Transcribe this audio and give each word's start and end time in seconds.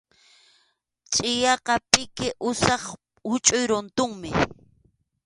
Chʼiyaqa 1.13 1.73
pikipa 1.91 2.37
usap 2.49 2.83
huchʼuy 3.29 3.63
runtunmi. 3.69 4.29